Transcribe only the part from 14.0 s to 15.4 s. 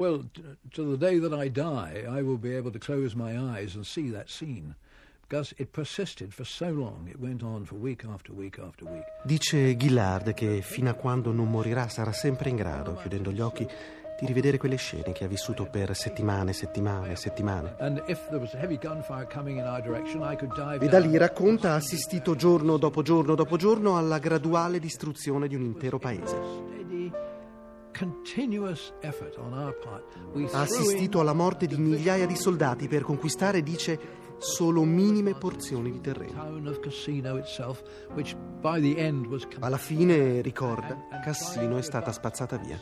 di rivedere quelle scene che ha